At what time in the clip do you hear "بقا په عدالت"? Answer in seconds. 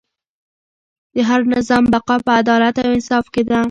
1.93-2.75